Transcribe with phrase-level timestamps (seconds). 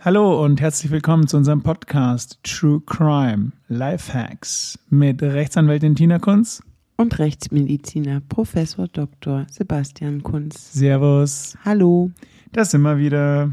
[0.00, 6.62] Hallo und herzlich willkommen zu unserem Podcast True Crime Lifehacks mit Rechtsanwältin Tina Kunz
[6.96, 9.44] und Rechtsmediziner Professor Dr.
[9.50, 10.72] Sebastian Kunz.
[10.72, 11.58] Servus.
[11.64, 12.12] Hallo.
[12.52, 13.50] Das sind wir wieder.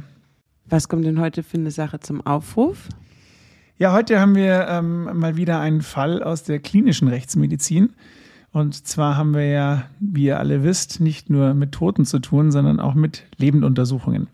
[0.69, 2.89] Was kommt denn heute für eine Sache zum Aufruf?
[3.79, 7.93] Ja, heute haben wir ähm, mal wieder einen Fall aus der klinischen Rechtsmedizin.
[8.51, 12.51] Und zwar haben wir ja, wie ihr alle wisst, nicht nur mit Toten zu tun,
[12.51, 14.27] sondern auch mit Lebenduntersuchungen.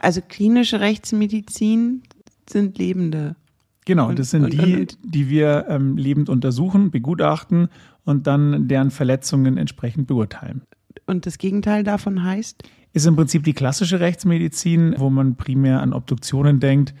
[0.00, 2.02] Also klinische Rechtsmedizin
[2.48, 3.36] sind Lebende.
[3.84, 7.68] Genau, das sind die, die wir ähm, lebend untersuchen, begutachten
[8.04, 10.62] und dann deren Verletzungen entsprechend beurteilen.
[11.06, 12.62] Und das Gegenteil davon heißt?
[12.92, 16.94] Ist im Prinzip die klassische Rechtsmedizin, wo man primär an Obduktionen denkt,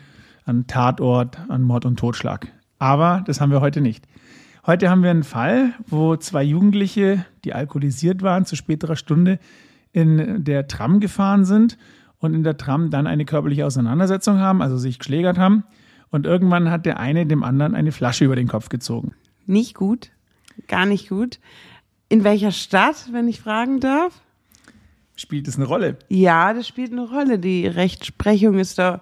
[0.44, 2.48] an Tatort, an Mord und Totschlag.
[2.78, 4.06] Aber das haben wir heute nicht.
[4.66, 9.38] Heute haben wir einen Fall, wo zwei Jugendliche, die alkoholisiert waren, zu späterer Stunde
[9.92, 11.78] in der Tram gefahren sind
[12.20, 15.64] und in der Tram dann eine körperliche Auseinandersetzung haben, also sich geschlägert haben.
[16.10, 19.14] Und irgendwann hat der eine dem anderen eine Flasche über den Kopf gezogen.
[19.46, 20.10] Nicht gut,
[20.68, 21.40] gar nicht gut.
[22.08, 24.20] In welcher Stadt, wenn ich fragen darf?
[25.16, 25.98] Spielt es eine Rolle?
[26.08, 27.38] Ja, das spielt eine Rolle.
[27.38, 29.00] Die Rechtsprechung ist da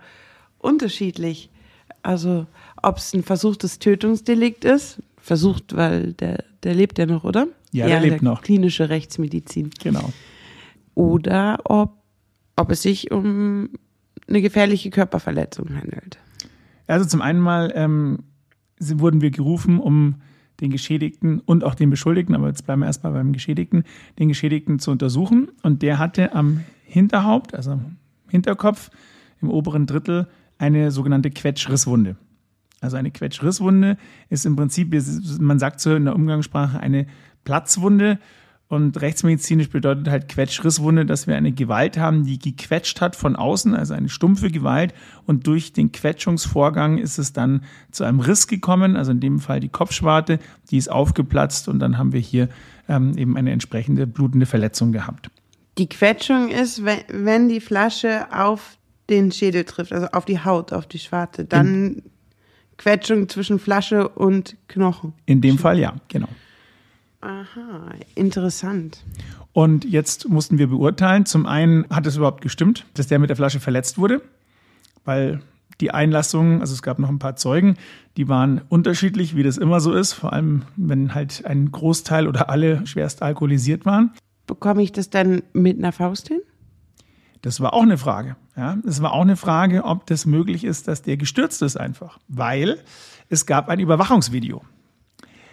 [0.58, 1.48] unterschiedlich.
[2.02, 2.46] Also,
[2.82, 7.46] ob es ein versuchtes Tötungsdelikt ist, versucht, weil der, der lebt ja noch, oder?
[7.72, 8.42] Ja, der ja, lebt der noch.
[8.42, 9.70] Klinische Rechtsmedizin.
[9.82, 10.12] Genau.
[10.94, 11.97] Oder ob
[12.58, 13.70] ob es sich um
[14.26, 16.18] eine gefährliche Körperverletzung handelt.
[16.86, 18.24] Also zum einen mal ähm,
[18.80, 20.16] wurden wir gerufen, um
[20.60, 23.84] den Geschädigten und auch den Beschuldigten, aber jetzt bleiben wir erstmal beim Geschädigten,
[24.18, 25.52] den Geschädigten zu untersuchen.
[25.62, 27.96] Und der hatte am Hinterhaupt, also am
[28.28, 28.90] Hinterkopf,
[29.40, 30.26] im oberen Drittel,
[30.58, 32.16] eine sogenannte Quetschrisswunde.
[32.80, 33.96] Also eine Quetschrisswunde
[34.30, 34.92] ist im Prinzip,
[35.38, 37.06] man sagt so in der Umgangssprache, eine
[37.44, 38.18] Platzwunde
[38.68, 43.74] und rechtsmedizinisch bedeutet halt Quetschrisswunde, dass wir eine Gewalt haben, die gequetscht hat von außen,
[43.74, 44.92] also eine stumpfe Gewalt.
[45.26, 49.60] Und durch den Quetschungsvorgang ist es dann zu einem Riss gekommen, also in dem Fall
[49.60, 50.38] die Kopfschwarte,
[50.70, 52.50] die ist aufgeplatzt und dann haben wir hier
[52.88, 55.30] ähm, eben eine entsprechende blutende Verletzung gehabt.
[55.78, 58.76] Die Quetschung ist, wenn die Flasche auf
[59.08, 62.02] den Schädel trifft, also auf die Haut, auf die Schwarte, dann in,
[62.76, 65.14] Quetschung zwischen Flasche und Knochen.
[65.24, 66.28] In dem Fall ja, genau.
[67.20, 69.04] Aha, interessant.
[69.52, 73.36] Und jetzt mussten wir beurteilen, zum einen hat es überhaupt gestimmt, dass der mit der
[73.36, 74.22] Flasche verletzt wurde,
[75.04, 75.40] weil
[75.80, 77.76] die Einlassungen, also es gab noch ein paar Zeugen,
[78.16, 82.50] die waren unterschiedlich, wie das immer so ist, vor allem wenn halt ein Großteil oder
[82.50, 84.12] alle schwerst alkoholisiert waren.
[84.46, 86.40] Bekomme ich das dann mit einer Faust hin?
[87.42, 88.36] Das war auch eine Frage.
[88.56, 92.18] Ja, es war auch eine Frage, ob das möglich ist, dass der gestürzt ist einfach,
[92.26, 92.78] weil
[93.28, 94.62] es gab ein Überwachungsvideo.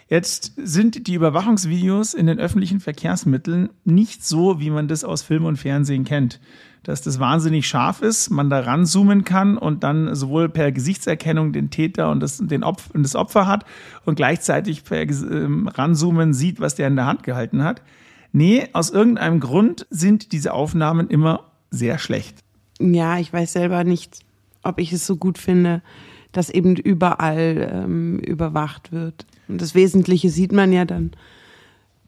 [0.07, 5.45] Jetzt sind die Überwachungsvideos in den öffentlichen Verkehrsmitteln nicht so, wie man das aus Film
[5.45, 6.39] und Fernsehen kennt.
[6.83, 11.71] Dass das wahnsinnig scharf ist, man da ranzoomen kann und dann sowohl per Gesichtserkennung den
[11.71, 13.65] Täter und das, den Opf und das Opfer hat
[14.05, 17.81] und gleichzeitig per ähm, Ranzoomen sieht, was der in der Hand gehalten hat.
[18.31, 22.37] Nee, aus irgendeinem Grund sind diese Aufnahmen immer sehr schlecht.
[22.79, 24.19] Ja, ich weiß selber nicht,
[24.61, 25.81] ob ich es so gut finde
[26.35, 29.25] dass eben überall ähm, überwacht wird.
[29.47, 31.11] Und das Wesentliche sieht man ja dann,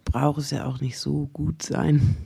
[0.03, 2.17] braucht es ja auch nicht so gut sein.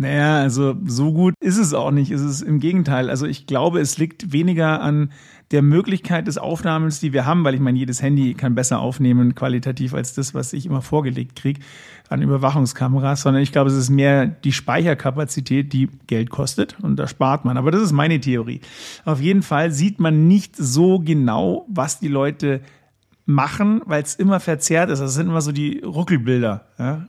[0.00, 2.12] Naja, also so gut ist es auch nicht.
[2.12, 3.10] Es ist im Gegenteil.
[3.10, 5.10] Also ich glaube, es liegt weniger an
[5.50, 9.34] der Möglichkeit des Aufnahmens, die wir haben, weil ich meine, jedes Handy kann besser aufnehmen
[9.34, 11.60] qualitativ als das, was ich immer vorgelegt kriege
[12.08, 17.08] an Überwachungskameras, sondern ich glaube, es ist mehr die Speicherkapazität, die Geld kostet und da
[17.08, 17.56] spart man.
[17.56, 18.60] Aber das ist meine Theorie.
[19.04, 22.60] Auf jeden Fall sieht man nicht so genau, was die Leute
[23.26, 25.00] machen, weil es immer verzerrt ist.
[25.00, 26.66] Das sind immer so die Ruckelbilder.
[26.78, 27.08] Ja?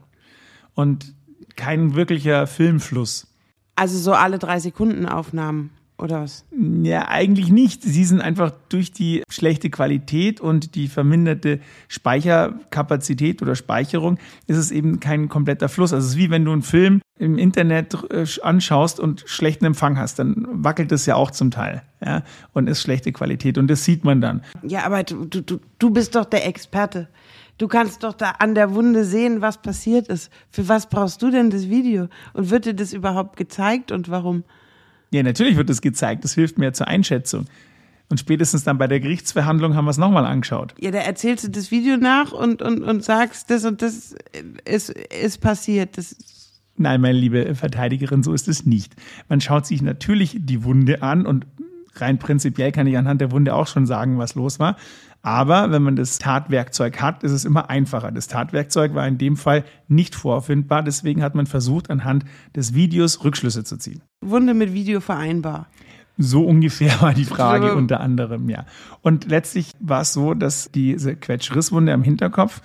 [0.74, 1.14] Und
[1.60, 3.26] kein wirklicher Filmfluss.
[3.76, 6.46] Also so alle drei Sekunden Aufnahmen oder was?
[6.82, 7.82] Ja, eigentlich nicht.
[7.82, 14.70] Sie sind einfach durch die schlechte Qualität und die verminderte Speicherkapazität oder Speicherung ist es
[14.70, 15.92] eben kein kompletter Fluss.
[15.92, 19.98] Also es ist wie wenn du einen Film im Internet äh, anschaust und schlechten Empfang
[19.98, 22.22] hast, dann wackelt es ja auch zum Teil, ja,
[22.54, 24.42] und ist schlechte Qualität und das sieht man dann.
[24.62, 27.08] Ja, aber du, du, du bist doch der Experte.
[27.60, 30.32] Du kannst doch da an der Wunde sehen, was passiert ist.
[30.48, 32.08] Für was brauchst du denn das Video?
[32.32, 34.44] Und wird dir das überhaupt gezeigt und warum?
[35.10, 36.24] Ja, natürlich wird es gezeigt.
[36.24, 37.44] Das hilft mir zur Einschätzung.
[38.08, 40.74] Und spätestens dann bei der Gerichtsverhandlung haben wir es nochmal angeschaut.
[40.80, 44.14] Ja, da erzählst du das Video nach und, und, und sagst, das und das
[44.64, 45.98] ist, ist passiert.
[45.98, 46.16] Das
[46.78, 48.94] Nein, meine liebe Verteidigerin, so ist es nicht.
[49.28, 51.46] Man schaut sich natürlich die Wunde an und
[51.96, 54.76] rein prinzipiell kann ich anhand der Wunde auch schon sagen, was los war.
[55.22, 58.10] Aber wenn man das Tatwerkzeug hat, ist es immer einfacher.
[58.10, 60.82] Das Tatwerkzeug war in dem Fall nicht vorfindbar.
[60.82, 62.24] Deswegen hat man versucht, anhand
[62.56, 64.02] des Videos Rückschlüsse zu ziehen.
[64.22, 65.66] Wunde mit Video vereinbar.
[66.16, 68.66] So ungefähr war die Frage unter anderem, ja.
[69.02, 72.60] Und letztlich war es so, dass diese Quetschrisswunde am Hinterkopf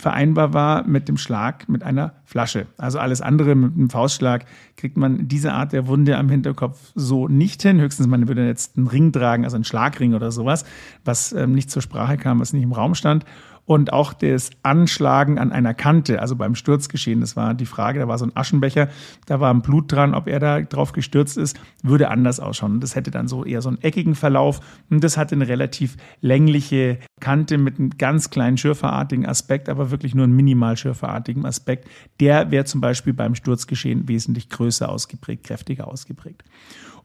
[0.00, 2.66] vereinbar war mit dem Schlag mit einer Flasche.
[2.76, 4.44] Also alles andere mit einem Faustschlag
[4.76, 7.80] kriegt man diese Art der Wunde am Hinterkopf so nicht hin.
[7.80, 10.64] Höchstens man würde jetzt einen Ring tragen, also einen Schlagring oder sowas,
[11.04, 13.24] was ähm, nicht zur Sprache kam, was nicht im Raum stand
[13.68, 18.08] und auch das Anschlagen an einer Kante, also beim Sturzgeschehen, das war die Frage, da
[18.08, 18.88] war so ein Aschenbecher,
[19.26, 22.80] da war ein Blut dran, ob er da drauf gestürzt ist, würde anders ausschauen.
[22.80, 26.98] Das hätte dann so eher so einen eckigen Verlauf und das hatte eine relativ längliche
[27.20, 31.88] Kante mit einem ganz kleinen schürferartigen Aspekt, aber wirklich nur einen minimal schürferartigen Aspekt.
[32.20, 36.42] Der wäre zum Beispiel beim Sturzgeschehen wesentlich größer ausgeprägt, kräftiger ausgeprägt.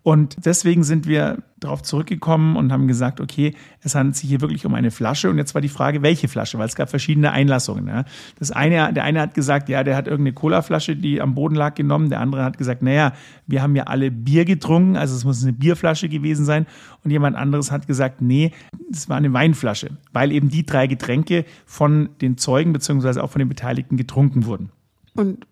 [0.04, 4.66] Und deswegen sind wir darauf zurückgekommen und haben gesagt, okay, es handelt sich hier wirklich
[4.66, 5.30] um eine Flasche.
[5.30, 7.88] Und jetzt war die Frage, welche Flasche, weil es gab verschiedene Einlassungen.
[7.88, 8.04] Ja.
[8.38, 11.76] Das eine, der eine hat gesagt, ja, der hat irgendeine Colaflasche, die am Boden lag,
[11.76, 12.10] genommen.
[12.10, 13.14] Der andere hat gesagt, naja,
[13.48, 16.68] wir haben ja alle Bier getrunken, also es muss eine Bierflasche gewesen sein.
[17.06, 18.52] Und jemand anderes hat gesagt, nee,
[18.92, 23.40] es war eine Weinflasche, weil eben die drei Getränke von den Zeugen beziehungsweise auch von
[23.40, 24.70] den Beteiligten getrunken wurden.
[25.16, 25.46] Und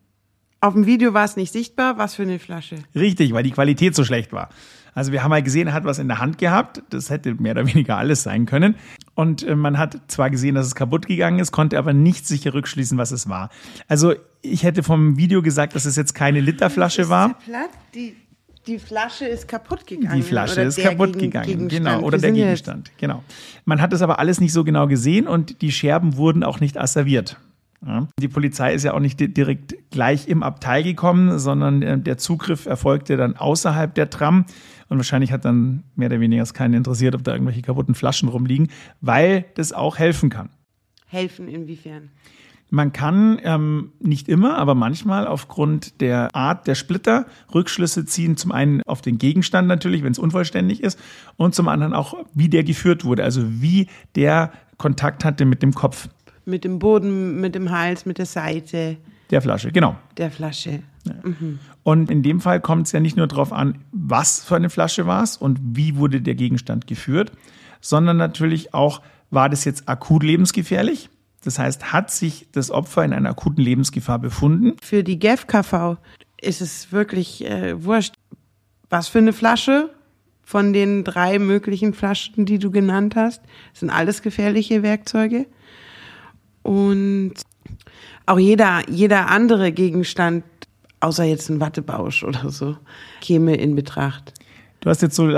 [0.62, 1.98] auf dem Video war es nicht sichtbar.
[1.98, 2.78] Was für eine Flasche?
[2.96, 4.50] Richtig, weil die Qualität so schlecht war.
[4.94, 6.84] Also wir haben halt gesehen, er hat was in der Hand gehabt.
[6.90, 8.76] Das hätte mehr oder weniger alles sein können.
[9.16, 12.54] Und äh, man hat zwar gesehen, dass es kaputt gegangen ist, konnte aber nicht sicher
[12.54, 13.50] rückschließen, was es war.
[13.88, 17.38] Also ich hätte vom Video gesagt, dass es jetzt keine Literflasche war.
[17.96, 18.16] Die,
[18.68, 20.16] die Flasche ist kaputt gegangen.
[20.16, 21.86] Die Flasche ist kaputt Gegen, gegangen, Gegenstand.
[21.86, 22.02] genau.
[22.02, 23.00] Oder der Gegenstand, jetzt?
[23.00, 23.24] genau.
[23.66, 26.78] Man hat es aber alles nicht so genau gesehen und die Scherben wurden auch nicht
[26.78, 27.38] asserviert.
[27.86, 28.08] Ja.
[28.20, 32.68] Die Polizei ist ja auch nicht direkt gleich im Abteil gekommen, sondern äh, der Zugriff
[32.68, 34.46] erfolgte dann außerhalb der Tram.
[34.88, 38.30] Und wahrscheinlich hat dann mehr oder weniger es keinen interessiert, ob da irgendwelche kaputten Flaschen
[38.30, 38.68] rumliegen,
[39.00, 40.50] weil das auch helfen kann.
[41.08, 42.10] Helfen inwiefern?
[42.74, 48.38] Man kann ähm, nicht immer, aber manchmal aufgrund der Art der Splitter Rückschlüsse ziehen.
[48.38, 50.98] Zum einen auf den Gegenstand natürlich, wenn es unvollständig ist,
[51.36, 55.74] und zum anderen auch, wie der geführt wurde, also wie der Kontakt hatte mit dem
[55.74, 56.08] Kopf.
[56.46, 58.98] Mit dem Boden, mit dem Hals, mit der Seite.
[59.30, 59.96] Der Flasche, genau.
[60.18, 60.84] Der Flasche.
[61.06, 61.14] Ja.
[61.24, 61.60] Mhm.
[61.84, 65.08] Und in dem Fall kommt es ja nicht nur darauf an, was für eine Flasche
[65.08, 67.32] war es und wie wurde der Gegenstand geführt,
[67.80, 71.10] sondern natürlich auch, war das jetzt akut lebensgefährlich?
[71.44, 74.76] Das heißt, hat sich das Opfer in einer akuten Lebensgefahr befunden?
[74.82, 75.98] Für die GEFKV
[76.40, 78.14] ist es wirklich äh, wurscht,
[78.90, 79.90] was für eine Flasche
[80.44, 83.42] von den drei möglichen Flaschen, die du genannt hast.
[83.74, 85.48] Sind alles gefährliche Werkzeuge.
[86.64, 87.34] Und
[88.26, 90.44] auch jeder, jeder andere Gegenstand,
[91.00, 92.78] außer jetzt ein Wattebausch oder so,
[93.22, 94.34] käme in Betracht.
[94.80, 95.30] Du hast jetzt so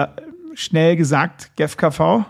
[0.53, 2.25] schnell gesagt, GFKV.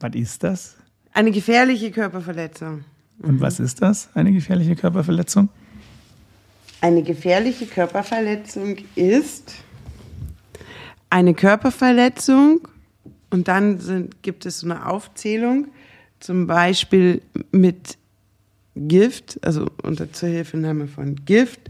[0.00, 0.76] Was ist das?
[1.12, 2.84] Eine gefährliche Körperverletzung.
[3.20, 3.40] Und mhm.
[3.40, 5.48] was ist das, eine gefährliche Körperverletzung?
[6.80, 9.54] Eine gefährliche Körperverletzung ist
[11.10, 12.68] eine Körperverletzung
[13.30, 15.68] und dann sind, gibt es so eine Aufzählung,
[16.20, 17.98] zum Beispiel mit
[18.86, 21.60] Gift, also unter Zuhilfenahme von Gift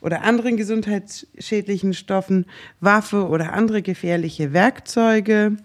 [0.00, 2.46] oder anderen gesundheitsschädlichen Stoffen,
[2.80, 5.56] Waffe oder andere gefährliche Werkzeuge,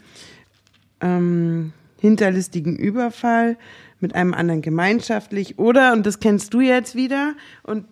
[1.02, 3.58] ähm, hinterlistigen Überfall
[4.00, 7.86] mit einem anderen gemeinschaftlich oder, und das kennst du jetzt wieder, und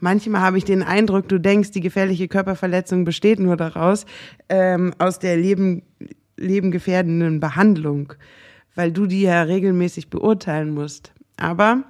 [0.00, 4.06] manchmal habe ich den Eindruck, du denkst, die gefährliche Körperverletzung besteht nur daraus,
[4.48, 5.82] ähm, aus der Leben,
[6.36, 8.14] lebengefährdenden Behandlung,
[8.74, 11.12] weil du die ja regelmäßig beurteilen musst.
[11.38, 11.84] Aber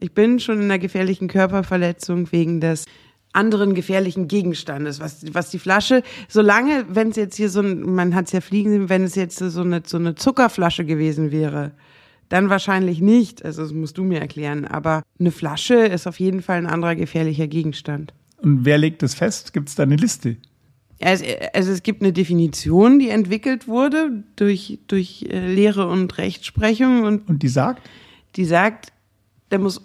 [0.00, 2.86] ich bin schon in einer gefährlichen Körperverletzung wegen des
[3.32, 8.14] anderen gefährlichen Gegenstandes, was, was die Flasche, solange, wenn es jetzt hier so ein, man
[8.14, 11.72] hat es ja fliegen sehen, wenn es jetzt so eine, so eine Zuckerflasche gewesen wäre,
[12.28, 13.44] dann wahrscheinlich nicht.
[13.44, 14.64] Also das musst du mir erklären.
[14.64, 18.14] Aber eine Flasche ist auf jeden Fall ein anderer gefährlicher Gegenstand.
[18.38, 19.52] Und wer legt das fest?
[19.52, 20.36] Gibt es da eine Liste?
[21.00, 27.02] Also, also, es gibt eine Definition, die entwickelt wurde durch, durch äh, Lehre und Rechtsprechung.
[27.02, 27.82] Und, und die sagt?
[28.36, 28.92] Die sagt,
[29.50, 29.80] der muss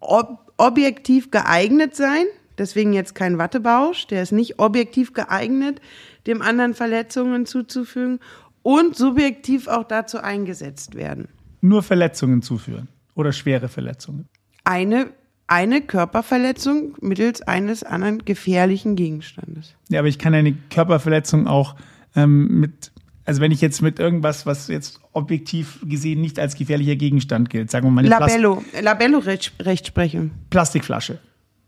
[0.00, 2.24] ob objektiv geeignet sein.
[2.58, 4.06] Deswegen jetzt kein Wattebausch.
[4.08, 5.80] Der ist nicht objektiv geeignet,
[6.26, 8.20] dem anderen Verletzungen zuzufügen
[8.62, 11.28] und subjektiv auch dazu eingesetzt werden.
[11.60, 14.28] Nur Verletzungen zuführen oder schwere Verletzungen?
[14.64, 15.10] Eine,
[15.46, 19.74] eine Körperverletzung mittels eines anderen gefährlichen Gegenstandes.
[19.88, 21.76] Ja, aber ich kann eine Körperverletzung auch
[22.14, 22.92] ähm, mit
[23.24, 27.70] also wenn ich jetzt mit irgendwas, was jetzt objektiv gesehen nicht als gefährlicher Gegenstand gilt,
[27.70, 30.30] sagen wir mal Labello, Labello-Rechtsprechung.
[30.50, 31.18] Plastikflasche.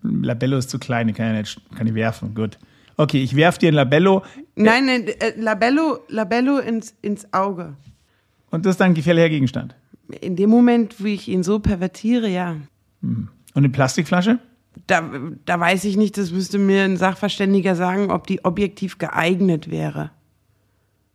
[0.02, 2.34] Labello ist zu klein, die kann ich, nicht, kann ich werfen.
[2.34, 2.58] Gut.
[2.96, 4.22] Okay, ich werfe dir ein Labello.
[4.54, 7.74] Nein, nein äh, Labello, Labello ins, ins Auge.
[8.50, 9.74] Und das ist dann ein gefährlicher Gegenstand?
[10.20, 12.56] In dem Moment, wie ich ihn so pervertiere, ja.
[13.00, 13.28] Hm.
[13.54, 14.38] Und eine Plastikflasche?
[14.86, 15.10] Da,
[15.44, 20.10] da weiß ich nicht, das müsste mir ein Sachverständiger sagen, ob die objektiv geeignet wäre.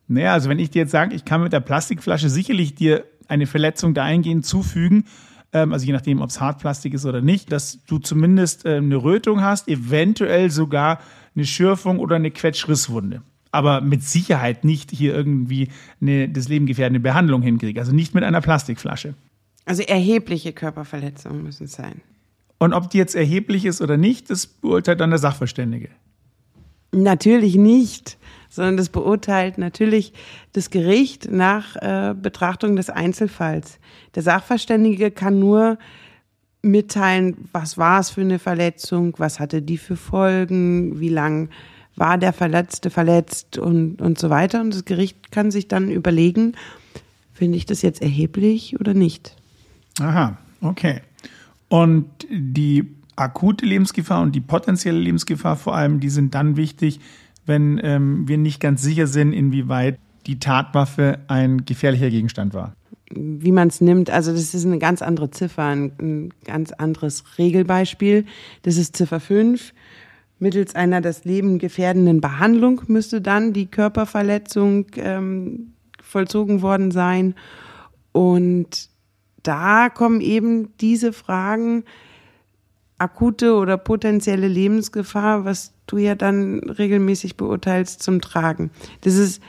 [0.09, 3.45] Naja, also wenn ich dir jetzt sage, ich kann mit der Plastikflasche sicherlich dir eine
[3.45, 5.05] Verletzung dahingehend zufügen,
[5.53, 8.97] ähm, also je nachdem, ob es Hartplastik ist oder nicht, dass du zumindest äh, eine
[8.97, 10.99] Rötung hast, eventuell sogar
[11.35, 13.21] eine Schürfung oder eine Quetschrisswunde.
[13.51, 15.69] Aber mit Sicherheit nicht hier irgendwie
[16.01, 17.79] eine das Leben gefährdende Behandlung hinkriege.
[17.79, 19.13] Also nicht mit einer Plastikflasche.
[19.65, 22.01] Also erhebliche Körperverletzungen müssen es sein.
[22.57, 25.89] Und ob die jetzt erheblich ist oder nicht, das beurteilt dann der Sachverständige.
[26.91, 28.17] Natürlich nicht,
[28.49, 30.13] sondern das beurteilt natürlich
[30.53, 33.79] das Gericht nach äh, Betrachtung des Einzelfalls.
[34.15, 35.77] Der Sachverständige kann nur
[36.61, 41.49] mitteilen, was war es für eine Verletzung, was hatte die für Folgen, wie lang
[41.95, 44.61] war der Verletzte verletzt und, und so weiter.
[44.61, 46.53] Und das Gericht kann sich dann überlegen,
[47.33, 49.35] finde ich das jetzt erheblich oder nicht.
[49.99, 51.01] Aha, okay.
[51.67, 56.99] Und die akute Lebensgefahr und die potenzielle Lebensgefahr vor allem, die sind dann wichtig,
[57.49, 62.73] wenn ähm, wir nicht ganz sicher sind, inwieweit die Tatwaffe ein gefährlicher Gegenstand war.
[63.11, 67.23] Wie man es nimmt, also das ist eine ganz andere Ziffer, ein, ein ganz anderes
[67.37, 68.25] Regelbeispiel.
[68.61, 69.73] Das ist Ziffer 5.
[70.37, 77.35] Mittels einer das Leben gefährdenden Behandlung müsste dann die Körperverletzung ähm, vollzogen worden sein.
[78.13, 78.89] Und
[79.43, 81.83] da kommen eben diese Fragen,
[82.99, 88.71] akute oder potenzielle Lebensgefahr, was du ja dann regelmäßig beurteilst, zum Tragen.
[89.01, 89.41] Das ist,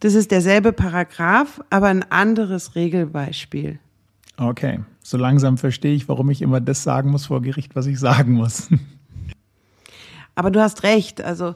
[0.00, 3.78] das ist derselbe Paragraph, aber ein anderes Regelbeispiel.
[4.36, 7.98] Okay, so langsam verstehe ich, warum ich immer das sagen muss vor Gericht, was ich
[7.98, 8.68] sagen muss.
[10.34, 11.54] Aber du hast recht, also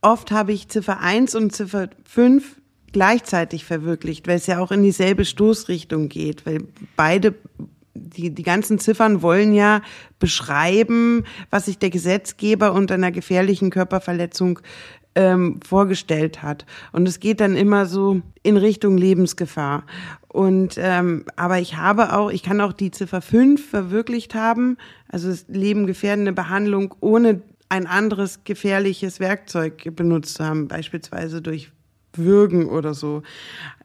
[0.00, 2.58] oft habe ich Ziffer 1 und Ziffer 5
[2.92, 6.64] gleichzeitig verwirklicht, weil es ja auch in dieselbe Stoßrichtung geht, weil
[6.96, 7.34] beide
[7.94, 9.82] die, die ganzen Ziffern wollen ja
[10.18, 14.60] beschreiben, was sich der Gesetzgeber unter einer gefährlichen Körperverletzung
[15.14, 16.66] ähm, vorgestellt hat.
[16.92, 19.84] Und es geht dann immer so in Richtung Lebensgefahr.
[20.28, 24.76] Und ähm, aber ich habe auch, ich kann auch die Ziffer 5 verwirklicht haben,
[25.08, 31.70] also das Leben gefährdende Behandlung ohne ein anderes gefährliches Werkzeug benutzt zu haben, beispielsweise durch
[32.18, 33.22] Würgen oder so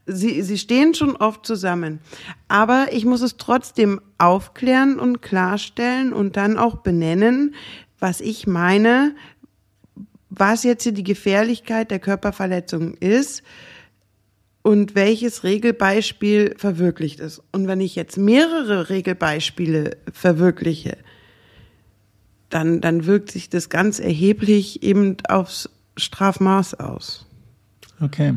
[0.09, 1.99] sie, sie stehen schon oft zusammen.
[2.47, 7.55] Aber ich muss es trotzdem aufklären und klarstellen und dann auch benennen,
[7.99, 9.15] was ich meine,
[10.29, 13.43] was jetzt hier die Gefährlichkeit der Körperverletzung ist
[14.61, 17.41] und welches Regelbeispiel verwirklicht ist.
[17.51, 20.97] Und wenn ich jetzt mehrere Regelbeispiele verwirkliche,
[22.49, 27.28] dann, dann wirkt sich das ganz erheblich eben aufs Strafmaß aus.
[28.01, 28.35] Okay.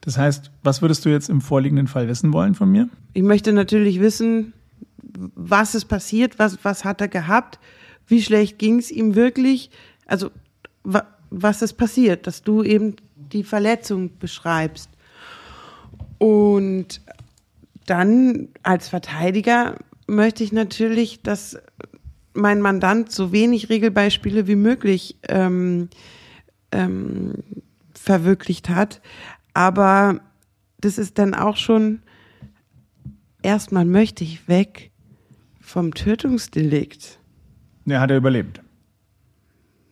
[0.00, 2.88] Das heißt, was würdest du jetzt im vorliegenden Fall wissen wollen von mir?
[3.14, 4.52] Ich möchte natürlich wissen,
[5.34, 7.58] was ist passiert, was, was hat er gehabt,
[8.06, 9.70] wie schlecht ging es ihm wirklich,
[10.06, 10.30] also
[10.82, 14.90] wa, was ist passiert, dass du eben die Verletzung beschreibst.
[16.18, 17.00] Und
[17.86, 19.76] dann als Verteidiger
[20.06, 21.58] möchte ich natürlich, dass
[22.34, 25.88] mein Mandant so wenig Regelbeispiele wie möglich ähm,
[26.70, 27.34] ähm,
[28.02, 29.00] verwirklicht hat.
[29.54, 30.20] Aber
[30.80, 32.02] das ist dann auch schon,
[33.42, 34.90] erstmal möchte ich weg
[35.60, 37.18] vom Tötungsdelikt.
[37.86, 38.60] Ja, hat er überlebt.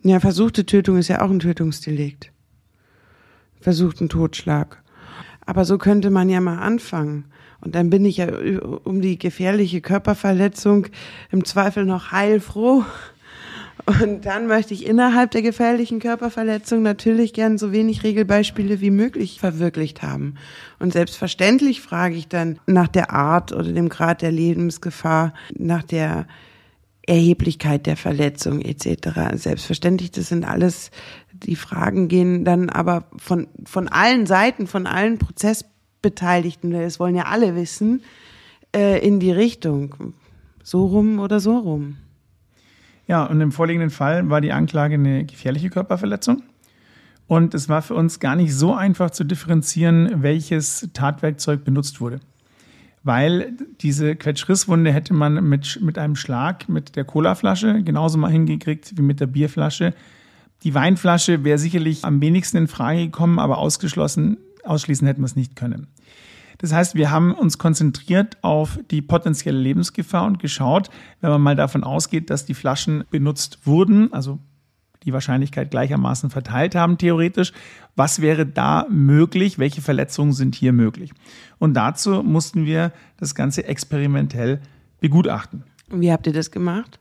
[0.02, 2.32] Ja, versuchte Tötung ist ja auch ein Tötungsdelikt.
[3.60, 4.82] Versuchten Totschlag.
[5.44, 7.26] Aber so könnte man ja mal anfangen.
[7.60, 8.28] Und dann bin ich ja
[8.84, 10.86] um die gefährliche Körperverletzung
[11.30, 12.84] im Zweifel noch heilfroh.
[13.87, 19.40] Und dann möchte ich innerhalb der gefährlichen Körperverletzung natürlich gern so wenig Regelbeispiele wie möglich
[19.40, 20.34] verwirklicht haben.
[20.78, 26.26] Und selbstverständlich frage ich dann nach der Art oder dem Grad der Lebensgefahr, nach der
[27.06, 29.34] Erheblichkeit der Verletzung etc.
[29.34, 30.90] Selbstverständlich, das sind alles,
[31.32, 37.25] die Fragen gehen dann aber von, von allen Seiten, von allen Prozessbeteiligten, das wollen ja
[37.25, 38.02] alle wissen,
[38.75, 40.14] äh, in die Richtung.
[40.62, 41.96] So rum oder so rum.
[43.10, 46.44] Ja, und im vorliegenden Fall war die Anklage eine gefährliche Körperverletzung.
[47.26, 52.20] Und es war für uns gar nicht so einfach zu differenzieren, welches Tatwerkzeug benutzt wurde.
[53.02, 58.96] Weil diese Quetschrisswunde hätte man mit, mit einem Schlag mit der Colaflasche genauso mal hingekriegt
[58.96, 59.92] wie mit der Bierflasche.
[60.62, 65.34] Die Weinflasche wäre sicherlich am wenigsten in Frage gekommen, aber ausgeschlossen, ausschließen hätten wir es
[65.34, 65.88] nicht können.
[66.60, 70.90] Das heißt, wir haben uns konzentriert auf die potenzielle Lebensgefahr und geschaut,
[71.22, 74.38] wenn man mal davon ausgeht, dass die Flaschen benutzt wurden, also
[75.04, 77.54] die Wahrscheinlichkeit gleichermaßen verteilt haben, theoretisch.
[77.96, 79.58] Was wäre da möglich?
[79.58, 81.12] Welche Verletzungen sind hier möglich?
[81.58, 84.60] Und dazu mussten wir das Ganze experimentell
[85.00, 85.64] begutachten.
[85.88, 87.00] Wie habt ihr das gemacht?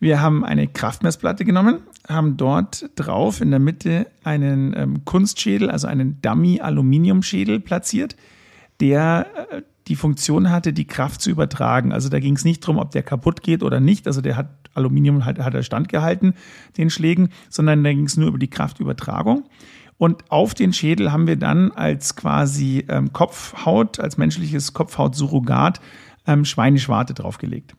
[0.00, 5.86] Wir haben eine Kraftmessplatte genommen, haben dort drauf in der Mitte einen ähm, Kunstschädel, also
[5.86, 8.16] einen Dummy-Aluminiumschädel platziert,
[8.80, 11.92] der äh, die Funktion hatte, die Kraft zu übertragen.
[11.92, 14.06] Also da ging es nicht darum, ob der kaputt geht oder nicht.
[14.06, 16.34] Also der hat Aluminium hat, hat er standgehalten,
[16.76, 19.44] den Schlägen, sondern da ging es nur über die Kraftübertragung.
[19.98, 25.80] Und auf den Schädel haben wir dann als quasi ähm, Kopfhaut, als menschliches Kopfhautsurrogat
[26.26, 27.74] ähm, Schweineschwarte draufgelegt.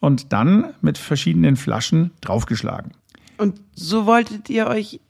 [0.00, 2.92] Und dann mit verschiedenen Flaschen draufgeschlagen.
[3.38, 5.00] Und so wolltet ihr euch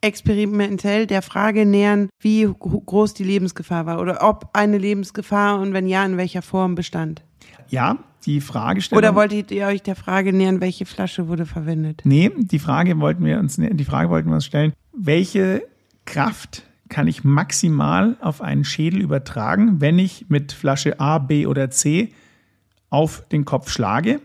[0.00, 5.86] experimentell der Frage nähern, wie groß die Lebensgefahr war oder ob eine Lebensgefahr und wenn
[5.86, 7.22] ja, in welcher Form bestand.
[7.68, 8.98] Ja, die Fragestellung.
[8.98, 12.02] Oder wolltet ihr euch der Frage nähern, welche Flasche wurde verwendet?
[12.04, 15.62] Nee, die Frage wollten wir uns, die Frage wollten wir uns stellen, welche
[16.04, 21.70] Kraft kann ich maximal auf einen Schädel übertragen, wenn ich mit Flasche A, B oder
[21.70, 22.12] C
[22.90, 24.20] auf den Kopf schlage?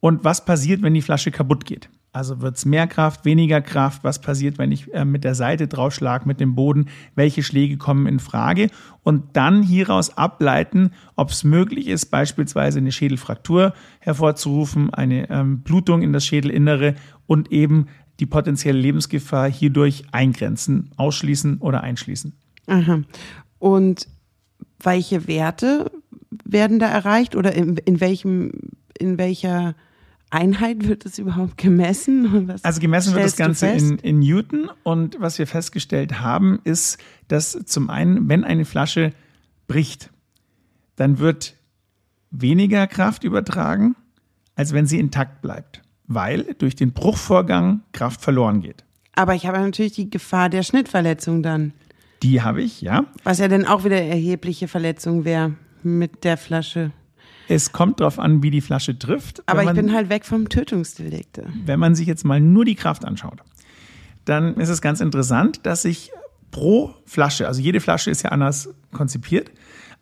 [0.00, 1.89] Und was passiert, wenn die Flasche kaputt geht?
[2.12, 4.02] Also wird es mehr Kraft, weniger Kraft?
[4.02, 6.86] Was passiert, wenn ich äh, mit der Seite draufschlage, mit dem Boden?
[7.14, 8.68] Welche Schläge kommen in Frage?
[9.04, 16.02] Und dann hieraus ableiten, ob es möglich ist, beispielsweise eine Schädelfraktur hervorzurufen, eine ähm, Blutung
[16.02, 17.86] in das Schädelinnere und eben
[18.18, 22.32] die potenzielle Lebensgefahr hierdurch eingrenzen, ausschließen oder einschließen.
[22.66, 23.02] Aha.
[23.60, 24.08] Und
[24.82, 25.90] welche Werte
[26.44, 28.50] werden da erreicht oder in, in welchem,
[28.98, 29.74] in welcher
[30.30, 32.50] Einheit wird es überhaupt gemessen?
[32.62, 37.52] also gemessen wird das Ganze in, in Newton und was wir festgestellt haben, ist, dass
[37.66, 39.12] zum einen, wenn eine Flasche
[39.66, 40.10] bricht,
[40.96, 41.56] dann wird
[42.30, 43.96] weniger Kraft übertragen,
[44.54, 48.84] als wenn sie intakt bleibt, weil durch den Bruchvorgang Kraft verloren geht.
[49.14, 51.72] Aber ich habe natürlich die Gefahr der Schnittverletzung dann.
[52.22, 53.06] Die habe ich, ja.
[53.24, 56.92] Was ja dann auch wieder erhebliche Verletzung wäre mit der Flasche.
[57.50, 59.42] Es kommt darauf an, wie die Flasche trifft.
[59.48, 61.48] Aber man, ich bin halt weg vom Tötungsdelikte.
[61.64, 63.40] Wenn man sich jetzt mal nur die Kraft anschaut,
[64.24, 66.12] dann ist es ganz interessant, dass ich
[66.52, 69.50] pro Flasche, also jede Flasche ist ja anders konzipiert,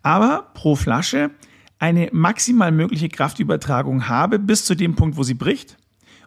[0.03, 1.31] aber pro Flasche
[1.79, 5.75] eine maximal mögliche Kraftübertragung habe bis zu dem Punkt, wo sie bricht.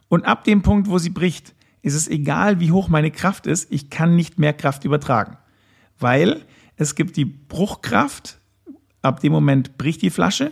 [0.09, 3.71] Und ab dem Punkt, wo sie bricht, ist es egal, wie hoch meine Kraft ist,
[3.71, 5.37] ich kann nicht mehr Kraft übertragen.
[6.01, 6.43] Weil
[6.75, 8.41] es gibt die Bruchkraft,
[9.03, 10.51] ab dem Moment bricht die Flasche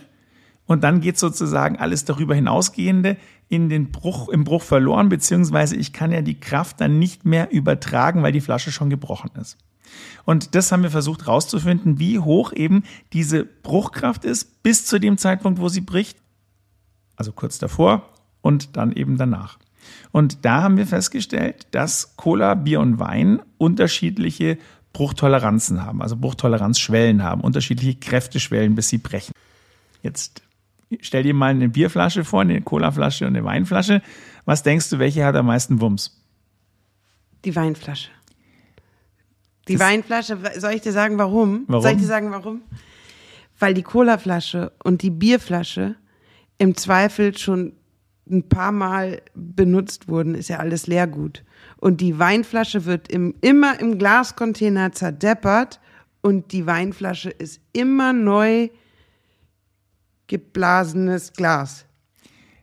[0.71, 3.17] und dann geht sozusagen alles darüber hinausgehende
[3.49, 7.51] in den Bruch, im Bruch verloren, beziehungsweise ich kann ja die Kraft dann nicht mehr
[7.51, 9.57] übertragen, weil die Flasche schon gebrochen ist.
[10.23, 15.17] Und das haben wir versucht herauszufinden, wie hoch eben diese Bruchkraft ist bis zu dem
[15.17, 16.17] Zeitpunkt, wo sie bricht.
[17.17, 19.59] Also kurz davor und dann eben danach.
[20.13, 24.57] Und da haben wir festgestellt, dass Cola, Bier und Wein unterschiedliche
[24.93, 29.33] Bruchtoleranzen haben, also Bruchtoleranzschwellen haben, unterschiedliche Kräfteschwellen, bis sie brechen.
[30.01, 30.41] Jetzt
[30.99, 34.01] stell dir mal eine Bierflasche vor, eine Colaflasche und eine Weinflasche.
[34.45, 36.21] Was denkst du, welche hat am meisten Wumms?
[37.45, 38.09] Die Weinflasche.
[39.67, 41.65] Die das Weinflasche, soll ich dir sagen, warum?
[41.67, 41.81] warum?
[41.81, 42.61] Soll ich dir sagen, warum?
[43.59, 45.95] Weil die Colaflasche und die Bierflasche
[46.57, 47.73] im Zweifel schon
[48.29, 51.43] ein paar Mal benutzt wurden, ist ja alles Leergut.
[51.77, 55.79] Und die Weinflasche wird im, immer im Glascontainer zerdeppert
[56.21, 58.69] und die Weinflasche ist immer neu
[60.31, 61.85] geblasenes Glas.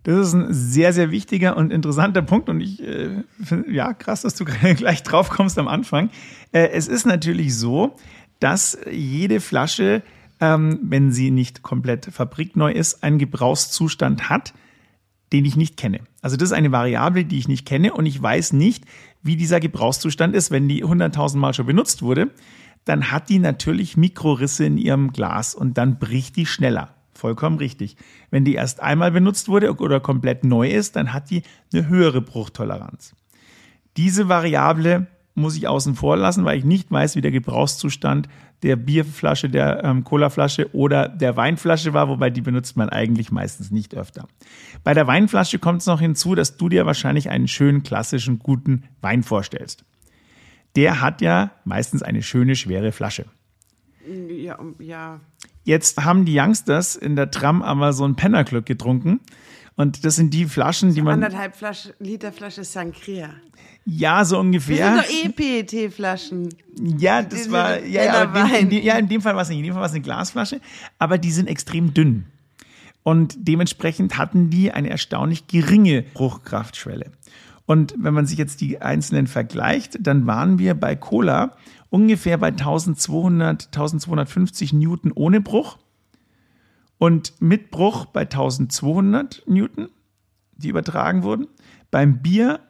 [0.02, 4.22] Das ist ein sehr, sehr wichtiger und interessanter Punkt und ich äh, finde, ja, krass,
[4.22, 6.08] dass du gleich drauf kommst am Anfang.
[6.50, 7.94] Äh, es ist natürlich so,
[8.40, 10.02] dass jede Flasche,
[10.40, 14.54] ähm, wenn sie nicht komplett fabrikneu ist, einen Gebrauchszustand hat,
[15.34, 16.00] den ich nicht kenne.
[16.22, 18.84] Also das ist eine Variable, die ich nicht kenne und ich weiß nicht,
[19.22, 20.50] wie dieser Gebrauchszustand ist.
[20.50, 22.30] Wenn die 100.000 Mal schon benutzt wurde,
[22.86, 26.94] dann hat die natürlich Mikrorisse in ihrem Glas und dann bricht die schneller.
[27.18, 27.96] Vollkommen richtig.
[28.30, 32.20] Wenn die erst einmal benutzt wurde oder komplett neu ist, dann hat die eine höhere
[32.20, 33.16] Bruchtoleranz.
[33.96, 38.28] Diese Variable muss ich außen vor lassen, weil ich nicht weiß, wie der Gebrauchszustand
[38.62, 43.72] der Bierflasche, der ähm, Colaflasche oder der Weinflasche war, wobei die benutzt man eigentlich meistens
[43.72, 44.28] nicht öfter.
[44.84, 48.84] Bei der Weinflasche kommt es noch hinzu, dass du dir wahrscheinlich einen schönen, klassischen, guten
[49.00, 49.84] Wein vorstellst.
[50.76, 53.24] Der hat ja meistens eine schöne, schwere Flasche.
[54.06, 55.20] Ja, ja.
[55.68, 59.20] Jetzt haben die Youngsters in der Tram aber so ein Pennerglück getrunken.
[59.76, 61.22] Und das sind die Flaschen, die man.
[61.22, 63.28] Anderthalb Flasche, Liter Flasche Sangria.
[63.84, 64.96] Ja, so ungefähr.
[64.96, 66.54] Das sind doch eh PET-Flaschen.
[66.96, 69.58] Ja, das die war, ja, ja, in, in, ja, in dem Fall war es nicht.
[69.58, 70.62] In dem Fall war es eine Glasflasche.
[70.98, 72.24] Aber die sind extrem dünn.
[73.02, 77.12] Und dementsprechend hatten die eine erstaunlich geringe Bruchkraftschwelle.
[77.66, 81.58] Und wenn man sich jetzt die einzelnen vergleicht, dann waren wir bei Cola
[81.90, 85.78] ungefähr bei 1200, 1250 Newton ohne Bruch
[86.98, 89.88] und mit Bruch bei 1200 Newton.
[90.56, 91.46] die übertragen wurden.
[91.90, 92.60] Beim Bier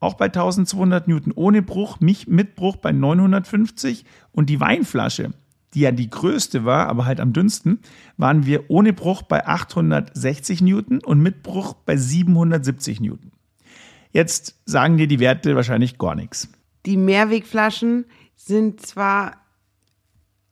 [0.00, 5.32] auch bei 1200 Newton ohne Bruch, mich mit Bruch bei 950 und die Weinflasche,
[5.74, 7.80] die ja die größte war, aber halt am dünnsten,
[8.16, 13.32] waren wir ohne Bruch bei 860 Newton und mit Bruch bei 770 Newton.
[14.12, 16.48] Jetzt sagen dir die Werte wahrscheinlich gar nichts.
[16.86, 19.32] Die Mehrwegflaschen sind zwar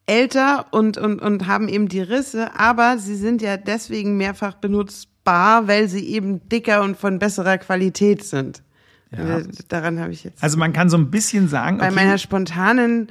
[0.07, 5.67] älter und, und, und haben eben die Risse, aber sie sind ja deswegen mehrfach benutzbar,
[5.69, 8.63] weil sie eben dicker und von besserer Qualität sind.
[9.11, 9.39] Ja.
[9.39, 12.19] Äh, Daran habe ich jetzt Also man kann so ein bisschen sagen, bei okay, meiner
[12.19, 13.09] spontanen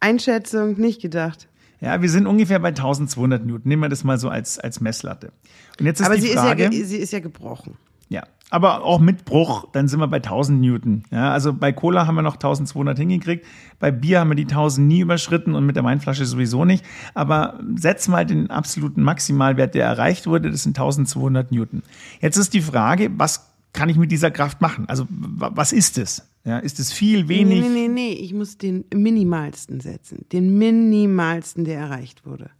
[0.00, 1.48] Einschätzung nicht gedacht.
[1.80, 3.62] ja, wir sind ungefähr bei 1200 Newton.
[3.64, 5.32] Nehmen wir das mal so als, als Messlatte.
[5.80, 7.76] Und jetzt ist Aber die sie Frage, ist, ja, sie ist ja gebrochen.
[8.08, 11.02] Ja, aber auch mit Bruch, dann sind wir bei 1000 Newton.
[11.10, 13.44] Ja, also bei Cola haben wir noch 1200 hingekriegt,
[13.80, 16.84] bei Bier haben wir die 1000 nie überschritten und mit der Weinflasche sowieso nicht.
[17.14, 21.82] Aber setz mal den absoluten Maximalwert, der erreicht wurde, das sind 1200 Newton.
[22.20, 24.84] Jetzt ist die Frage, was kann ich mit dieser Kraft machen?
[24.88, 26.26] Also wa- was ist es?
[26.44, 27.60] Ja, ist es viel, wenig?
[27.62, 30.24] Nee, nee, nee, ich muss den minimalsten setzen.
[30.32, 32.50] Den minimalsten, der erreicht wurde.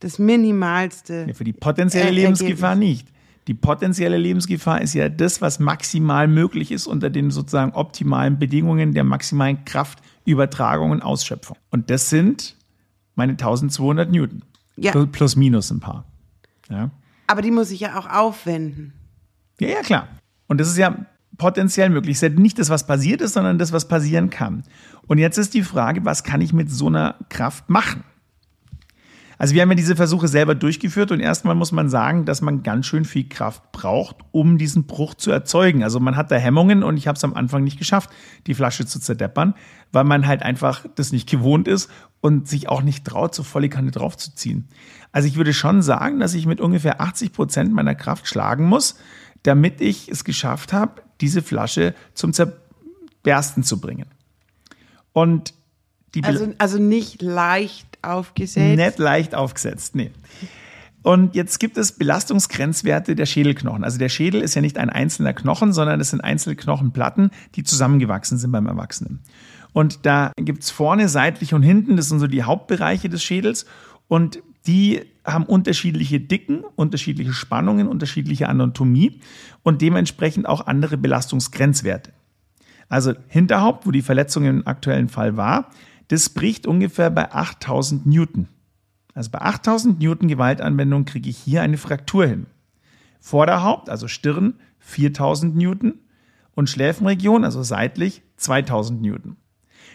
[0.00, 1.24] Das minimalste.
[1.28, 2.88] Ja, für die potenzielle Äh, Lebensgefahr Ergebnis.
[3.04, 3.08] nicht.
[3.48, 8.92] Die potenzielle Lebensgefahr ist ja das, was maximal möglich ist unter den sozusagen optimalen Bedingungen
[8.92, 11.56] der maximalen Kraftübertragung und Ausschöpfung.
[11.70, 12.56] Und das sind
[13.14, 14.44] meine 1200 Newton.
[14.76, 14.92] Ja.
[14.92, 16.04] Plus, plus minus ein paar.
[16.68, 16.90] Ja.
[17.26, 18.92] Aber die muss ich ja auch aufwenden.
[19.58, 20.08] ja, ja, klar.
[20.46, 21.06] Und das ist ja
[21.38, 22.16] potenziell möglich.
[22.16, 24.62] Es ist ja nicht das, was passiert ist, sondern das, was passieren kann.
[25.06, 28.04] Und jetzt ist die Frage, was kann ich mit so einer Kraft machen?
[29.38, 32.64] Also wir haben ja diese Versuche selber durchgeführt und erstmal muss man sagen, dass man
[32.64, 35.84] ganz schön viel Kraft braucht, um diesen Bruch zu erzeugen.
[35.84, 38.10] Also man hat da Hemmungen und ich habe es am Anfang nicht geschafft,
[38.48, 39.54] die Flasche zu zerdeppern,
[39.92, 41.88] weil man halt einfach das nicht gewohnt ist
[42.20, 44.68] und sich auch nicht traut, so volle Kanne draufzuziehen.
[45.12, 48.96] Also ich würde schon sagen, dass ich mit ungefähr 80 Prozent meiner Kraft schlagen muss,
[49.44, 54.06] damit ich es geschafft habe, diese Flasche zum Zerbersten zu bringen.
[55.12, 55.54] Und
[56.22, 58.76] Also, also nicht leicht aufgesetzt.
[58.76, 60.10] nicht leicht aufgesetzt, nee.
[61.02, 63.84] Und jetzt gibt es Belastungsgrenzwerte der Schädelknochen.
[63.84, 67.62] Also der Schädel ist ja nicht ein einzelner Knochen, sondern es sind einzelne Knochenplatten, die
[67.62, 69.20] zusammengewachsen sind beim Erwachsenen.
[69.72, 73.64] Und da gibt's vorne, seitlich und hinten, das sind so die Hauptbereiche des Schädels.
[74.08, 79.20] Und die haben unterschiedliche Dicken, unterschiedliche Spannungen, unterschiedliche Anatomie
[79.62, 82.12] und dementsprechend auch andere Belastungsgrenzwerte.
[82.88, 85.70] Also Hinterhaupt, wo die Verletzung im aktuellen Fall war,
[86.08, 88.48] das bricht ungefähr bei 8000 Newton.
[89.14, 92.46] Also bei 8000 Newton Gewaltanwendung kriege ich hier eine Fraktur hin.
[93.20, 95.94] Vorderhaupt, also Stirn, 4000 Newton
[96.54, 99.36] und Schläfenregion, also seitlich, 2000 Newton.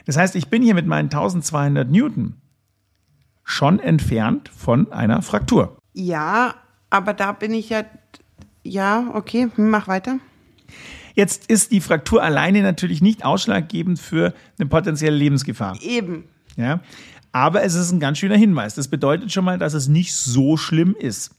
[0.05, 2.41] Das heißt, ich bin hier mit meinen 1200 Newton
[3.43, 5.77] schon entfernt von einer Fraktur.
[5.93, 6.55] Ja,
[6.89, 7.83] aber da bin ich ja.
[8.65, 10.19] Ja, okay, hm, mach weiter.
[11.13, 15.77] Jetzt ist die Fraktur alleine natürlich nicht ausschlaggebend für eine potenzielle Lebensgefahr.
[15.81, 16.25] Eben.
[16.57, 16.81] Ja?
[17.31, 18.75] Aber es ist ein ganz schöner Hinweis.
[18.75, 21.31] Das bedeutet schon mal, dass es nicht so schlimm ist.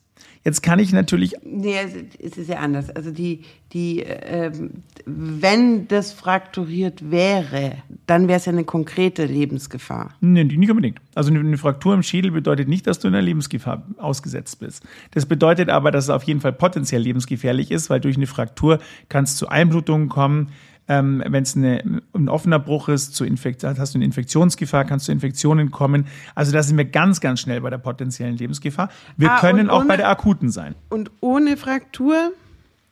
[0.44, 1.76] Jetzt kann ich natürlich, Nee,
[2.18, 2.90] es- ist ja anders.
[2.90, 3.40] Also die,
[3.72, 10.14] die, ähm, wenn das frakturiert wäre, dann wäre es ja eine konkrete Lebensgefahr.
[10.20, 11.00] nee, nicht unbedingt.
[11.14, 14.82] Also eine- eine Fraktur im Schädel bedeutet nicht, dass du in einer Lebensgefahr ausgesetzt bist.
[15.12, 18.80] Das bedeutet aber, dass es auf jeden Fall potenziell lebensgefährlich ist, weil durch eine Fraktur
[19.08, 20.50] kann es zu Einblutungen kommen.
[20.86, 25.12] Ähm, Wenn es ein offener Bruch ist, zu Infekt hast du eine Infektionsgefahr, kannst zu
[25.12, 26.06] Infektionen kommen.
[26.34, 28.90] Also da sind wir ganz, ganz schnell bei der potenziellen Lebensgefahr.
[29.16, 30.74] Wir Ah, können auch bei ohne- der akuten sein.
[30.90, 32.32] Und ohne Fraktur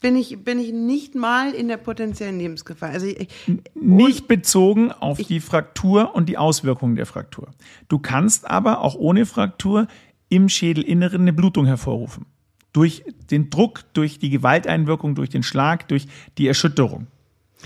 [0.01, 2.89] bin ich, bin ich nicht mal in der potenziellen Lebensgefahr.
[2.89, 3.29] Also ich,
[3.75, 7.49] Nicht bezogen auf die Fraktur und die Auswirkungen der Fraktur.
[7.89, 9.87] Du kannst aber auch ohne Fraktur
[10.31, 12.25] im Schädelinneren eine Blutung hervorrufen.
[12.73, 16.07] Durch den Druck, durch die Gewalteinwirkung, durch den Schlag, durch
[16.39, 17.07] die Erschütterung.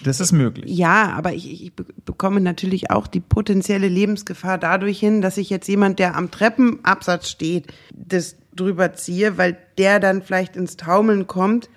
[0.04, 0.64] Das ist möglich.
[0.68, 5.50] Ja, aber ich, ich be- bekomme natürlich auch die potenzielle Lebensgefahr dadurch hin, dass ich
[5.50, 11.26] jetzt jemand, der am Treppenabsatz steht, das drüber ziehe, weil der dann vielleicht ins Taumeln
[11.26, 11.68] kommt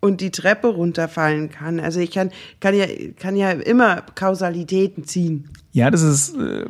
[0.00, 1.80] und die Treppe runterfallen kann.
[1.80, 2.86] Also ich kann, kann ja,
[3.16, 5.48] kann ja immer Kausalitäten ziehen.
[5.72, 6.66] Ja, das ist äh,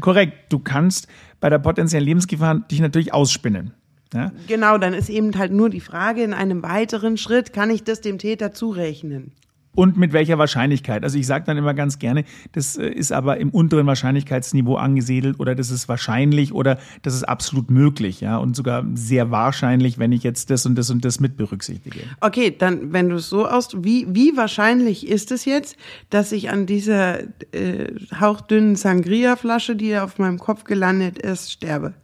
[0.00, 0.52] korrekt.
[0.52, 1.08] Du kannst
[1.40, 3.72] bei der potenziellen Lebensgefahr dich natürlich ausspinnen.
[4.12, 4.32] Ja?
[4.46, 8.00] Genau, dann ist eben halt nur die Frage, in einem weiteren Schritt kann ich das
[8.00, 9.32] dem Täter zurechnen.
[9.74, 11.02] Und mit welcher Wahrscheinlichkeit?
[11.02, 15.40] Also ich sage dann immer ganz gerne, das äh, ist aber im unteren Wahrscheinlichkeitsniveau angesiedelt
[15.40, 20.12] oder das ist wahrscheinlich oder das ist absolut möglich, ja, und sogar sehr wahrscheinlich, wenn
[20.12, 22.00] ich jetzt das und das und das mit berücksichtige.
[22.20, 25.76] Okay, dann, wenn du es so aus, wie, wie wahrscheinlich ist es jetzt,
[26.10, 27.20] dass ich an dieser
[27.52, 31.94] äh, hauchdünnen Sangria-Flasche, die auf meinem Kopf gelandet ist, sterbe?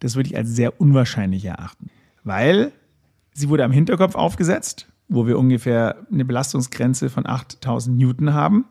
[0.00, 1.90] Das würde ich als sehr unwahrscheinlich erachten,
[2.24, 2.72] weil
[3.32, 8.64] sie wurde am Hinterkopf aufgesetzt wo wir ungefähr eine Belastungsgrenze von 8000 Newton haben.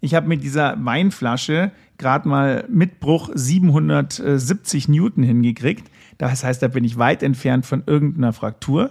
[0.00, 5.90] Ich habe mit dieser Weinflasche gerade mal mit Bruch 770 Newton hingekriegt.
[6.18, 8.90] Das heißt, da bin ich weit entfernt von irgendeiner Fraktur.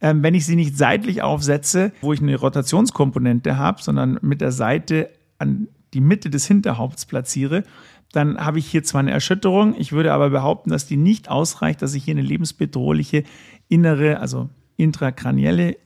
[0.00, 4.52] Ähm, wenn ich sie nicht seitlich aufsetze, wo ich eine Rotationskomponente habe, sondern mit der
[4.52, 7.64] Seite an die Mitte des Hinterhaupts platziere,
[8.12, 11.82] dann habe ich hier zwar eine Erschütterung, ich würde aber behaupten, dass die nicht ausreicht,
[11.82, 13.24] dass ich hier eine lebensbedrohliche
[13.68, 15.76] innere, also intrakranielle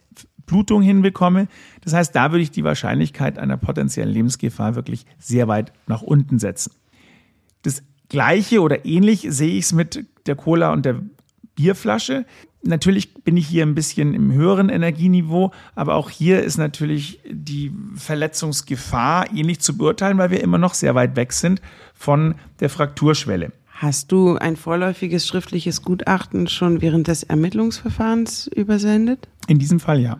[0.48, 1.46] Blutung hinbekomme.
[1.82, 6.40] Das heißt, da würde ich die Wahrscheinlichkeit einer potenziellen Lebensgefahr wirklich sehr weit nach unten
[6.40, 6.72] setzen.
[7.62, 11.00] Das Gleiche oder ähnlich sehe ich es mit der Cola und der
[11.54, 12.24] Bierflasche.
[12.62, 17.72] Natürlich bin ich hier ein bisschen im höheren Energieniveau, aber auch hier ist natürlich die
[17.94, 21.60] Verletzungsgefahr ähnlich zu beurteilen, weil wir immer noch sehr weit weg sind
[21.94, 23.52] von der Frakturschwelle.
[23.80, 29.28] Hast du ein vorläufiges schriftliches Gutachten schon während des Ermittlungsverfahrens übersendet?
[29.46, 30.18] In diesem Fall ja.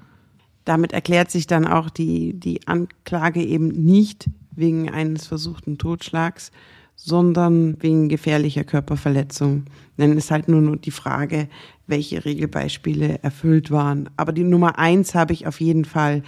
[0.69, 6.53] Damit erklärt sich dann auch die, die Anklage eben nicht wegen eines versuchten Totschlags,
[6.95, 9.65] sondern wegen gefährlicher Körperverletzung.
[9.97, 11.49] Dann ist halt nur die Frage,
[11.87, 14.11] welche Regelbeispiele erfüllt waren.
[14.19, 16.23] Aber die Nummer eins habe ich auf jeden Fall.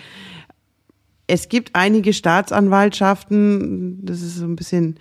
[1.26, 4.98] Es gibt einige Staatsanwaltschaften, das ist so ein bisschen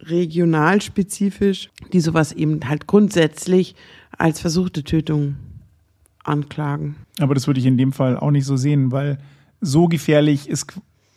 [0.00, 3.76] regionalspezifisch, die sowas eben halt grundsätzlich
[4.18, 5.36] als versuchte Tötung
[6.24, 6.96] anklagen.
[7.18, 9.18] Aber das würde ich in dem Fall auch nicht so sehen, weil
[9.60, 10.72] so gefährlich ist,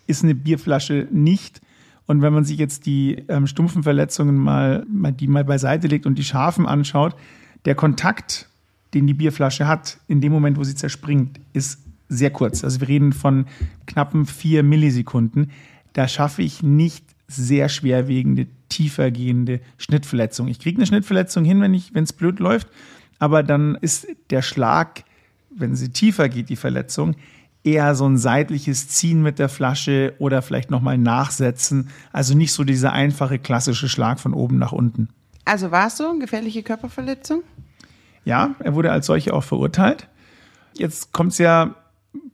[0.08, 1.62] ist eine Bierflasche nicht.
[2.06, 6.06] Und wenn man sich jetzt die ähm, stumpfen Verletzungen mal, mal, die mal beiseite legt
[6.06, 7.16] und die scharfen anschaut,
[7.66, 8.48] der Kontakt,
[8.94, 12.64] den die Bierflasche hat, in dem Moment, wo sie zerspringt, ist sehr kurz.
[12.64, 13.46] Also wir reden von
[13.88, 15.52] knappen vier Millisekunden.
[15.94, 20.52] Da schaffe ich nicht sehr schwerwiegende, tiefer gehende Schnittverletzungen.
[20.52, 22.68] Ich kriege eine Schnittverletzung hin, wenn es blöd läuft,
[23.20, 25.04] aber dann ist der Schlag,
[25.50, 27.16] wenn sie tiefer geht, die Verletzung,
[27.66, 31.90] eher so ein seitliches Ziehen mit der Flasche oder vielleicht nochmal nachsetzen.
[32.14, 35.10] Also nicht so dieser einfache klassische Schlag von oben nach unten.
[35.46, 37.44] Also war es so, eine gefährliche Körperverletzung?
[38.24, 40.08] Ja, er wurde als solche auch verurteilt.
[40.78, 41.76] Jetzt kommt es ja,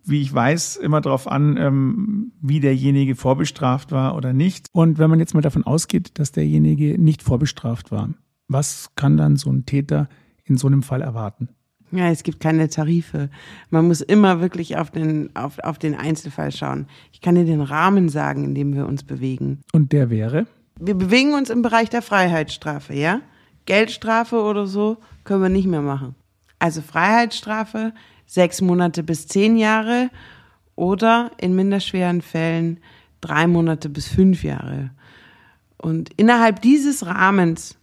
[0.04, 4.68] wie ich weiß, immer darauf an, ähm, wie derjenige vorbestraft war oder nicht.
[4.72, 8.10] Und wenn man jetzt mal davon ausgeht, dass derjenige nicht vorbestraft war,
[8.48, 10.10] was kann dann so ein Täter
[10.46, 11.50] in so einem Fall erwarten?
[11.92, 13.30] Ja, es gibt keine Tarife.
[13.70, 16.88] Man muss immer wirklich auf den, auf, auf den Einzelfall schauen.
[17.12, 19.60] Ich kann dir den Rahmen sagen, in dem wir uns bewegen.
[19.74, 20.48] Und der wäre?
[20.80, 23.22] Wir bewegen uns im Bereich der Freiheitsstrafe, ja?
[23.66, 26.16] Geldstrafe oder so können wir nicht mehr machen.
[26.60, 27.94] Also Freiheitsstrafe,
[28.26, 30.10] sechs Monate bis zehn Jahre
[30.76, 32.80] oder in minderschweren Fällen
[33.20, 34.92] drei Monate bis fünf Jahre.
[35.78, 37.78] Und innerhalb dieses Rahmens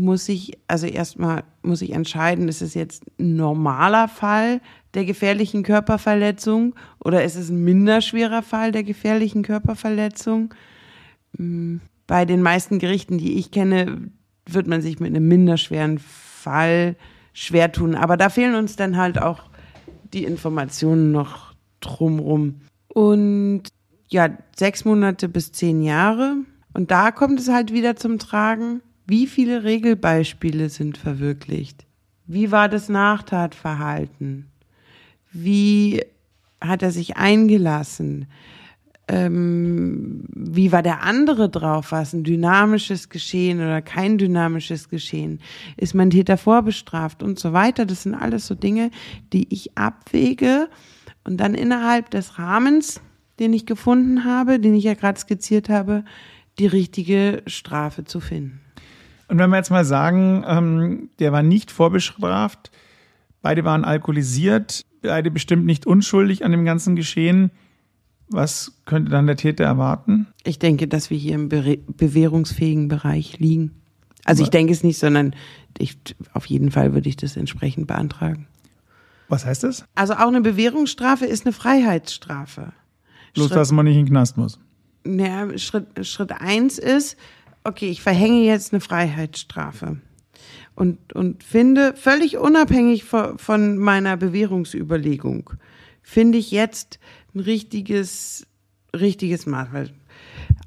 [0.00, 4.60] muss ich, also erstmal muss ich entscheiden, ist es jetzt ein normaler Fall
[4.94, 10.54] der gefährlichen Körperverletzung oder ist es ein minderschwerer Fall der gefährlichen Körperverletzung?
[11.36, 14.10] Hm, bei den meisten Gerichten, die ich kenne,
[14.46, 16.96] wird man sich mit einem minderschweren Fall
[17.32, 17.94] schwer tun.
[17.94, 19.42] Aber da fehlen uns dann halt auch
[20.12, 22.62] die Informationen noch drumrum.
[22.88, 23.62] Und
[24.08, 26.36] ja, sechs Monate bis zehn Jahre.
[26.72, 31.84] Und da kommt es halt wieder zum Tragen wie viele Regelbeispiele sind verwirklicht?
[32.26, 34.46] Wie war das Nachtatverhalten?
[35.32, 36.02] Wie
[36.60, 38.26] hat er sich eingelassen?
[39.08, 41.90] Ähm, wie war der andere drauf?
[41.90, 45.40] War es ein dynamisches Geschehen oder kein dynamisches Geschehen?
[45.76, 47.86] Ist mein Täter vorbestraft und so weiter?
[47.86, 48.92] Das sind alles so Dinge,
[49.32, 50.68] die ich abwäge
[51.24, 53.00] und dann innerhalb des Rahmens,
[53.40, 56.04] den ich gefunden habe, den ich ja gerade skizziert habe,
[56.60, 58.60] die richtige Strafe zu finden.
[59.30, 62.72] Und wenn wir jetzt mal sagen, ähm, der war nicht vorbestraft,
[63.42, 67.52] beide waren alkoholisiert, beide bestimmt nicht unschuldig an dem ganzen Geschehen,
[68.28, 70.26] was könnte dann der Täter erwarten?
[70.42, 73.72] Ich denke, dass wir hier im be bewährungsfähigen Bereich liegen.
[74.24, 75.34] Also ich denke es nicht, sondern
[75.78, 75.96] ich,
[76.32, 78.46] auf jeden Fall würde ich das entsprechend beantragen.
[79.28, 79.84] Was heißt das?
[79.94, 82.72] Also auch eine Bewährungsstrafe ist eine Freiheitsstrafe.
[83.34, 84.58] Bloß, Schritt, dass man nicht in den Knast muss.
[85.04, 87.16] Naja, Schritt, Schritt eins ist,
[87.64, 89.98] okay, ich verhänge jetzt eine Freiheitsstrafe
[90.74, 95.50] und, und finde, völlig unabhängig von, meiner Bewährungsüberlegung,
[96.02, 96.98] finde ich jetzt
[97.34, 98.46] ein richtiges,
[98.94, 99.68] richtiges Maß.
[99.72, 99.90] Weil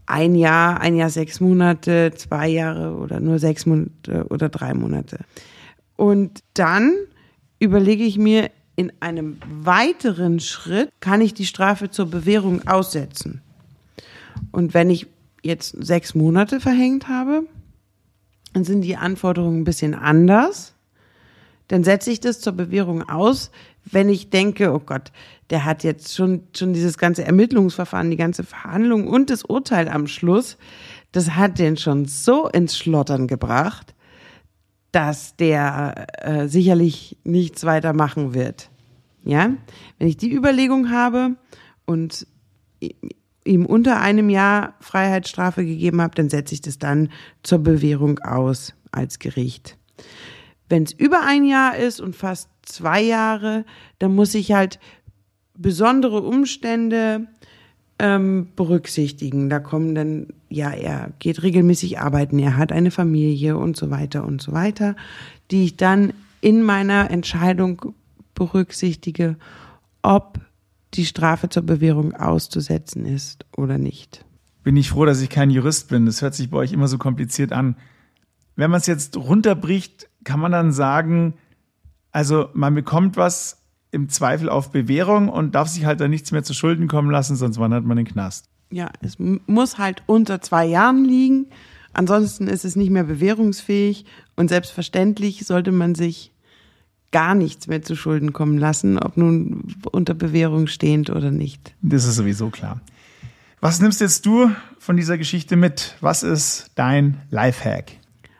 [0.05, 5.19] ein Jahr, ein Jahr, sechs Monate, zwei Jahre oder nur sechs Monate oder drei Monate.
[5.95, 6.93] Und dann
[7.59, 13.41] überlege ich mir, in einem weiteren Schritt kann ich die Strafe zur Bewährung aussetzen.
[14.51, 15.07] Und wenn ich
[15.43, 17.45] jetzt sechs Monate verhängt habe,
[18.53, 20.73] dann sind die Anforderungen ein bisschen anders.
[21.69, 23.49] dann setze ich das zur Bewährung aus,
[23.85, 25.11] wenn ich denke, oh Gott,
[25.49, 30.07] der hat jetzt schon, schon dieses ganze Ermittlungsverfahren, die ganze Verhandlung und das Urteil am
[30.07, 30.57] Schluss,
[31.11, 33.95] das hat den schon so ins Schlottern gebracht,
[34.91, 38.69] dass der äh, sicherlich nichts weiter machen wird.
[39.23, 39.51] Ja,
[39.97, 41.35] wenn ich die Überlegung habe
[41.85, 42.27] und
[43.45, 47.09] ihm unter einem Jahr Freiheitsstrafe gegeben habe, dann setze ich das dann
[47.43, 49.77] zur Bewährung aus als Gericht.
[50.69, 53.65] Wenn es über ein Jahr ist und fast zwei Jahre,
[53.99, 54.79] dann muss ich halt
[55.55, 57.27] besondere Umstände
[57.99, 59.49] ähm, berücksichtigen.
[59.49, 64.25] Da kommen dann, ja, er geht regelmäßig arbeiten, er hat eine Familie und so weiter
[64.25, 64.95] und so weiter,
[65.51, 67.93] die ich dann in meiner Entscheidung
[68.33, 69.37] berücksichtige,
[70.01, 70.39] ob
[70.95, 74.25] die Strafe zur Bewährung auszusetzen ist oder nicht.
[74.63, 76.05] Bin ich froh, dass ich kein Jurist bin.
[76.05, 77.75] Das hört sich bei euch immer so kompliziert an.
[78.55, 81.33] Wenn man es jetzt runterbricht, kann man dann sagen,
[82.11, 86.43] also man bekommt was im Zweifel auf Bewährung und darf sich halt dann nichts mehr
[86.43, 88.49] zu Schulden kommen lassen, sonst wandert man in den Knast.
[88.71, 91.47] Ja, es muss halt unter zwei Jahren liegen.
[91.93, 96.32] Ansonsten ist es nicht mehr bewährungsfähig und selbstverständlich sollte man sich
[97.13, 101.73] gar nichts mehr zu Schulden kommen lassen, ob nun unter Bewährung stehend oder nicht.
[101.81, 102.81] Das ist sowieso klar.
[103.61, 105.95] Was nimmst jetzt du von dieser Geschichte mit?
[106.01, 107.93] Was ist dein Lifehack?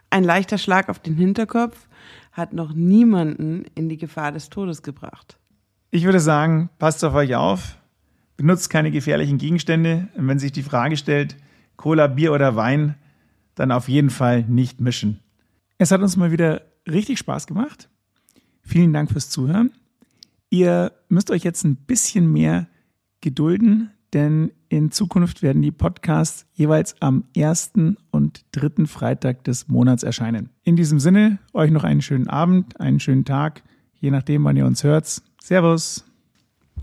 [0.09, 1.87] Ein leichter Schlag auf den Hinterkopf
[2.33, 5.37] hat noch niemanden in die Gefahr des Todes gebracht.
[5.91, 7.77] Ich würde sagen, passt auf euch auf,
[8.35, 10.09] benutzt keine gefährlichen Gegenstände.
[10.15, 11.37] Und wenn sich die Frage stellt,
[11.77, 12.95] Cola, Bier oder Wein,
[13.55, 15.19] dann auf jeden Fall nicht mischen.
[15.77, 17.87] Es hat uns mal wieder richtig Spaß gemacht.
[18.63, 19.71] Vielen Dank fürs Zuhören.
[20.49, 22.67] Ihr müsst euch jetzt ein bisschen mehr
[23.21, 30.03] gedulden, denn in Zukunft werden die Podcasts jeweils am ersten und dritten Freitag des Monats
[30.03, 30.49] erscheinen.
[30.63, 33.63] In diesem Sinne, euch noch einen schönen Abend, einen schönen Tag,
[33.99, 35.21] je nachdem, wann ihr uns hört.
[35.41, 36.05] Servus.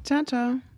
[0.05, 0.70] Ciao, ciao.